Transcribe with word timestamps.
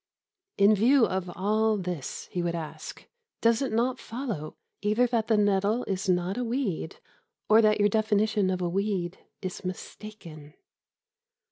In 0.57 0.73
view 0.73 1.05
of 1.05 1.29
all 1.35 1.77
this," 1.77 2.27
he 2.31 2.41
would 2.41 2.55
ask, 2.55 3.07
"does 3.39 3.61
it 3.61 3.71
not 3.71 3.99
follow 3.99 4.55
either 4.81 5.05
that 5.05 5.27
the 5.27 5.37
nettle 5.37 5.83
is 5.83 6.09
not 6.09 6.39
a 6.39 6.43
weed 6.43 6.97
or 7.47 7.61
that 7.61 7.79
your 7.79 7.87
definition 7.87 8.49
of 8.49 8.63
a 8.63 8.67
weed 8.67 9.19
is 9.43 9.63
mistaken?" 9.63 10.55